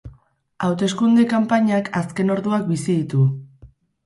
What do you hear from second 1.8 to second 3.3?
azken orduak bizi ditu.